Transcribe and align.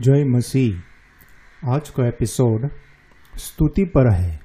जय 0.00 0.24
मसीह। 0.24 1.70
आज 1.70 1.90
का 1.90 2.08
एपिसोड 2.08 2.70
स्तुति 3.34 3.84
पर 3.84 4.12
है। 4.12 4.40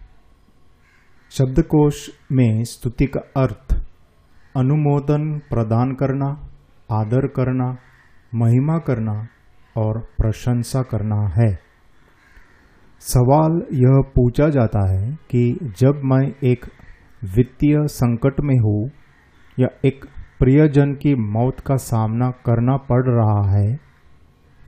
शब्दकोश 1.31 2.09
में 2.31 2.63
स्तुति 2.63 3.05
का 3.05 3.20
अर्थ, 3.20 3.88
अनुमोदन 4.58 5.39
प्रदान 5.39 5.94
करना, 5.94 6.50
आदर 6.92 7.28
करना, 7.28 7.78
महिमा 8.36 8.78
करना 8.78 9.28
और 9.78 10.00
प्रशंसा 10.00 10.81
करना 10.81 11.33
है। 11.39 11.60
सवाल 12.99 13.51
यह 13.74 14.12
पूछा 14.15 14.49
जाता 14.49 14.90
है 14.92 15.15
कि 15.15 15.74
जब 15.78 16.02
मैं 16.05 16.35
एक 16.44 16.66
वित्तीय 17.35 17.88
संकट 17.88 18.41
में 18.41 18.55
हूँ 18.55 18.91
या 19.59 19.67
एक 19.85 20.05
प्रियजन 20.40 20.94
की 20.94 21.16
मौत 21.16 21.59
का 21.59 21.76
सामना 21.76 22.31
करना 22.31 22.77
पड़ 22.77 23.05
रहा 23.05 23.59
है 23.59 23.80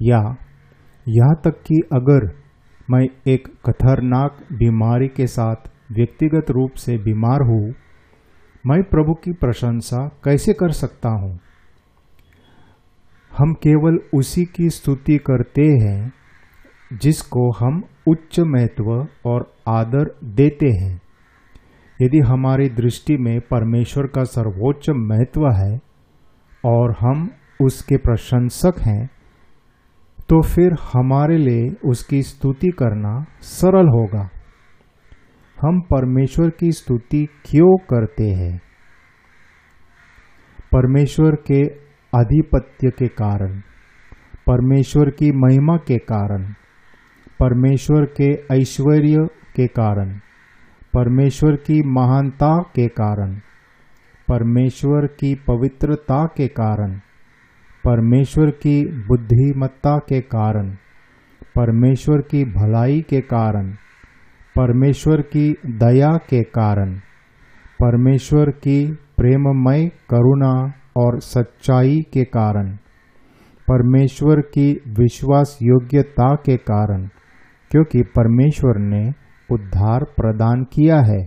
या 0.02 0.36
यहाँ 1.08 1.36
तक 1.44 1.52
कि 1.52 1.82
अगर 1.94 2.36
मैं 2.91 3.08
एक 3.27 3.48
खतरनाक 3.48 4.38
बीमारी 4.54 5.08
के 5.08 5.28
साथ 5.28 5.55
व्यक्तिगत 5.91 6.45
रूप 6.50 6.72
से 6.72 6.98
बीमार 6.98 7.41
हूँ, 7.41 7.73
मैं 8.68 8.84
प्रभु 8.84 9.14
की 9.14 9.34
प्रशंसा 9.34 10.08
कैसे 10.23 10.54
कर 10.54 10.72
सकता 10.72 11.09
हूँ? 11.09 11.40
हम 13.38 13.54
केवल 13.54 14.00
उसी 14.14 14.45
की 14.45 14.70
स्तुति 14.70 15.18
करते 15.18 15.62
हैं, 15.62 16.14
जिसको 16.94 17.52
हम 17.52 17.84
उच्च 18.08 18.40
महत्व 18.40 19.08
और 19.26 19.53
आदर 19.67 20.16
देते 20.23 20.67
हैं। 20.67 21.02
यदि 22.02 22.20
हमारी 22.20 22.70
दृष्टि 22.70 23.17
में 23.17 23.40
परमेश्वर 23.42 24.08
का 24.08 24.23
सर्वोच्च 24.23 24.90
महत्व 24.90 25.50
है 25.50 25.80
और 26.66 26.95
हम 27.00 27.30
उसके 27.62 27.98
प्रशंसक 27.98 28.73
हैं 28.80 29.15
तो 30.30 30.42
फिर 30.42 30.72
हमारे 30.94 31.38
लिए 31.38 31.90
उसकी 31.90 32.22
स्तुति 32.22 32.68
करना 32.68 33.26
सरल 33.42 33.88
होगा। 33.88 34.30
हम 35.62 35.82
परमेश्वर 35.82 36.50
की 36.50 36.72
स्तुति 36.72 37.28
क्यों 37.45 37.78
करते 37.78 38.23
हैं? 38.23 38.62
परमेश्वर 40.72 41.36
के 41.36 41.62
आधिपत्य 42.17 42.90
के 42.90 43.08
कारण, 43.08 43.59
परमेश्वर 44.48 45.09
की 45.09 45.32
महिमा 45.32 45.78
के 45.78 45.98
कारण, 45.98 46.54
परमेश्वर 47.39 48.06
के 48.06 48.56
ऐश्वर्य 48.56 49.28
के 49.56 49.67
कारण, 49.67 50.20
परमेश्वर 50.94 51.56
की 51.56 51.82
महानता 51.84 52.62
के 52.62 52.88
कारण, 52.88 53.36
परमेश्वर 54.28 55.08
की 55.08 55.36
पवित्रता 55.36 56.26
के 56.26 56.48
कारण। 56.48 57.02
परमेश्वर 57.86 58.50
की 58.50 59.05
बुद्धिमत्ता 59.08 59.97
के 59.97 60.22
कारण, 60.22 60.69
परमेश्वर 61.55 62.22
की 62.22 62.44
भलाई 62.45 63.02
के 63.02 63.22
कारण, 63.22 63.72
परमेश्वर 64.55 65.22
की 65.22 65.55
दया 65.66 66.09
के 66.30 66.44
कारण, 66.44 66.95
परमेश्वर 67.80 68.50
की 68.50 68.92
प्रेममय 69.17 69.86
करुणा 70.09 70.73
और 70.97 71.19
सच्चाई 71.19 72.02
के 72.14 72.23
कारण, 72.23 72.75
परमेश्वर 73.67 74.42
की 74.42 74.81
विश्वास 74.88 75.58
योग्यता 75.61 76.36
के 76.36 76.58
कारण, 76.58 77.08
क्योंकि 77.72 78.02
परमेश्वर 78.02 78.77
ने 78.77 79.09
उद्धार 79.52 80.03
प्रदान 80.03 80.64
किया 80.64 80.99
है, 80.99 81.25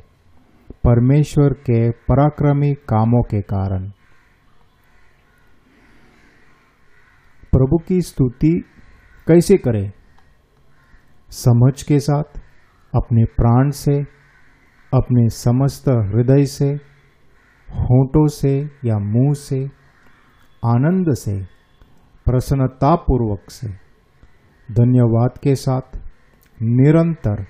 परमेश्वर 0.84 1.52
के 1.52 1.90
पराक्रमी 1.90 2.74
कामों 2.74 3.22
के 3.22 3.40
कारण। 3.40 3.90
प्रभु 7.58 7.78
की 7.78 8.00
स्तुति 8.00 8.64
कैसे 9.28 9.56
करें? 9.56 9.92
समझ 11.28 11.82
के 11.82 11.98
साथ, 11.98 12.40
अपने 12.94 13.24
प्राण 13.24 13.70
से, 13.70 14.02
अपने 14.94 15.28
समस्त 15.28 15.88
हृदय 15.88 16.44
से, 16.44 16.68
होठों 17.70 18.26
से 18.26 18.70
या 18.84 18.98
मुँह 18.98 19.34
से, 19.34 19.64
आनंद 20.64 21.14
से, 21.14 21.44
प्रसन्नतापूर्वक 22.24 23.50
से। 23.50 23.68
धन्यवाद 24.74 25.38
के 25.38 25.54
साथ, 25.54 25.98
निरंतर, 26.62 27.46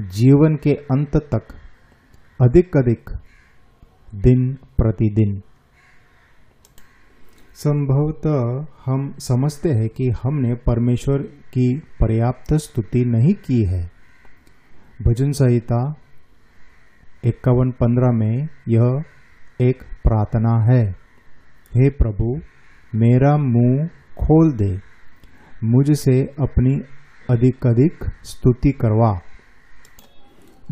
जीवन 0.00 0.56
के 0.56 0.72
अंत 0.72 1.16
तक 1.16 1.48
अधिक 2.42 2.76
अधिक 2.76 3.10
दिन 4.14 4.54
प्रतिदिन। 4.54 5.42
संभवतः 7.58 8.66
हम 8.86 9.14
समझते 9.18 9.68
हैं 9.68 9.88
कि 9.88 10.10
हमने 10.22 10.54
परमेश्वर 10.54 11.18
की 11.22 11.78
पर्याप्त 11.78 12.54
स्तुति 12.54 13.04
नहीं 13.04 13.34
की 13.34 13.64
है। 13.64 13.90
भजन 15.02 15.32
संहिता 15.32 15.94
इक्यावन 17.24 17.70
पंद्रह 17.70 18.12
में 18.12 18.48
यह 18.68 19.02
एक 19.60 19.82
प्रार्थना 19.82 20.72
है। 20.72 20.90
हे 21.76 21.90
प्रभु, 21.90 22.40
मेरा 22.94 23.36
मुँह 23.36 23.86
खोल 24.20 24.52
दे, 24.52 24.78
मुझसे 25.64 26.22
अपनी 26.40 26.80
अधिक 27.30 27.66
अधिक 27.66 28.04
स्तुति 28.22 28.70
करवा। 28.70 29.20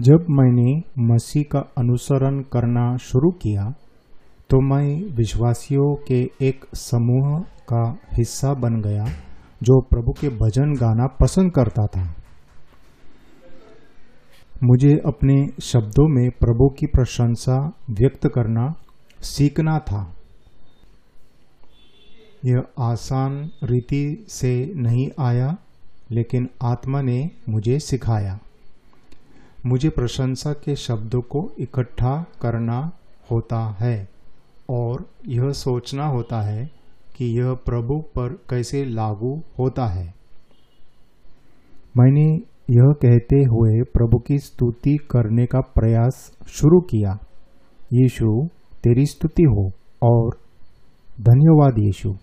जब 0.01 0.27
मैंने 0.31 0.83
मसीह 0.99 1.45
का 1.53 1.59
अनुसरण 1.59 2.41
करना 2.41 2.97
शुरू 2.97 3.31
किया 3.31 3.75
तो 4.51 4.61
मैं 4.61 5.17
विश्वासियों 5.17 5.95
के 5.95 6.31
एक 6.41 6.65
समूह 6.75 7.41
का 7.41 7.99
हिस्सा 8.13 8.55
बन 8.55 8.81
गया, 8.81 9.05
जो 9.63 9.81
प्रभु 9.81 10.13
के 10.13 10.29
भजन 10.29 10.75
गाना 10.75 11.07
पसंद 11.07 11.53
करता 11.53 11.87
था। 11.87 12.15
मुझे 14.65 14.93
अपने 15.07 15.47
शब्दों 15.63 16.09
में 16.09 16.31
प्रभु 16.31 16.69
की 16.69 16.87
प्रशंसा 16.87 17.73
व्यक्त 17.91 18.27
करना 18.27 18.75
सीखना 19.21 19.79
था। 19.79 20.15
यह 22.45 22.63
आसान 22.79 23.51
रीति 23.65 24.27
से 24.29 24.73
नहीं 24.77 25.09
आया, 25.21 25.57
लेकिन 26.11 26.49
आत्मा 26.63 27.03
ने 27.03 27.31
मुझे 27.49 27.79
सिखाया। 27.79 28.39
मुझे 29.67 29.89
प्रशंसा 29.89 30.53
के 30.53 30.77
शब्दों 30.77 31.21
को 31.21 31.53
इकट्ठा 31.59 32.23
करना 32.43 32.93
होता 33.31 33.77
है। 33.81 34.16
और 34.71 35.09
यह 35.29 35.51
सोचना 35.51 36.07
होता 36.07 36.43
है 36.43 36.71
कि 37.17 37.39
यह 37.39 37.55
प्रभु 37.55 38.01
पर 38.01 38.29
कैसे 38.51 38.85
लागू 38.85 39.43
होता 39.59 39.87
है। 39.87 40.15
मैंने 41.99 42.27
यह 42.71 42.93
कहते 42.93 43.37
हुए 43.37 43.83
प्रभु 43.83 44.19
की 44.19 44.39
स्तुति 44.39 44.97
करने 44.97 45.47
का 45.47 45.61
प्रयास 45.61 46.37
शुरू 46.49 46.81
किया। 46.81 47.19
यीशु, 47.93 48.49
तेरी 48.85 49.07
स्तुति 49.07 49.43
हो 49.43 49.71
और 50.03 50.31
धन्यवाद 51.21 51.75
यीशु। 51.79 52.15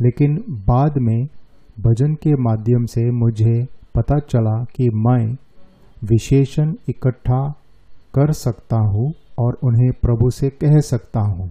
लेकिन 0.00 0.44
बाद 0.48 0.92
में 0.98 1.24
भजन 1.80 2.14
के 2.14 2.30
माध्यम 2.32 2.84
से 2.84 3.10
मुझे 3.10 3.64
पता 3.94 4.18
चला 4.18 4.64
कि 4.64 4.90
मैं 4.94 5.36
विशेषण 6.04 6.74
इकट्ठा 6.88 7.50
कर 8.14 8.32
सकता 8.32 8.76
हूँ। 8.76 9.12
और 9.38 9.58
उन्हें 9.64 9.92
प्रभु 9.92 10.30
से 10.30 10.50
कह 10.50 10.78
सकता 10.78 11.20
हूँ। 11.20 11.50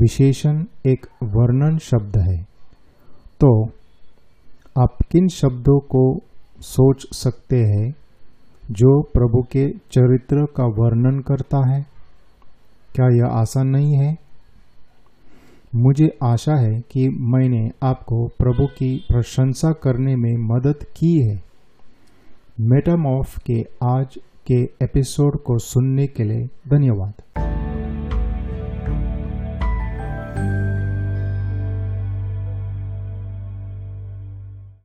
विशेषण 0.00 0.64
एक 0.86 1.06
वर्णन 1.22 1.78
शब्द 1.78 2.16
है। 2.16 2.42
तो 3.40 3.64
आप 4.82 4.96
किन 5.10 5.28
शब्दों 5.28 5.80
को 5.80 6.18
सोच 6.60 7.06
सकते 7.12 7.56
हैं 7.56 7.94
जो 8.70 9.02
प्रभु 9.02 9.42
के 9.42 9.70
चरित्र 9.70 10.46
का 10.56 10.64
वर्णन 10.64 11.20
करता 11.20 11.74
है? 11.74 11.86
क्या 12.94 13.06
यह 13.06 13.26
आसान 13.26 13.68
नहीं 13.68 13.94
है? 13.94 14.16
मुझे 15.74 16.08
आशा 16.24 16.54
है 16.56 16.80
कि 16.80 17.08
मैंने 17.08 17.70
आपको 17.82 18.26
प्रभु 18.26 18.66
की 18.66 19.04
प्रशंसा 19.08 19.72
करने 19.72 20.16
में 20.16 20.56
मदद 20.56 20.76
की 20.82 21.28
है। 21.28 21.42
मेटामॉफ 22.60 23.38
के 23.38 23.64
आज 23.84 24.18
के 24.50 24.70
एपिसोड 24.82 25.42
को 25.42 25.58
सुनने 25.58 26.06
के 26.06 26.24
लिए 26.24 26.48
धन्यवाद। 26.68 27.12